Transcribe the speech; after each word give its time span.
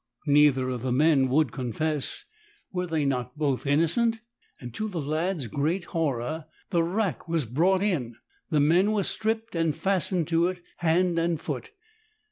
Neither 0.25 0.67
of 0.71 0.81
the 0.81 0.91
men 0.91 1.29
would 1.29 1.51
confess— 1.51 2.25
were 2.73 2.87
they 2.87 3.05
not 3.05 3.37
163 3.37 3.37
both 3.37 3.71
innocent?— 3.71 4.21
and, 4.59 4.73
to 4.73 4.89
the 4.89 4.99
lad's 4.99 5.45
great 5.45 5.85
horror, 5.85 6.45
the 6.71 6.81
rack 6.81 7.27
was 7.27 7.45
brought 7.45 7.83
in, 7.83 8.15
the 8.49 8.59
men 8.59 8.93
were 8.93 9.03
stripped 9.03 9.53
and 9.55 9.75
fastened 9.75 10.27
to 10.29 10.47
it 10.47 10.63
hand 10.77 11.19
and 11.19 11.39
foot. 11.39 11.69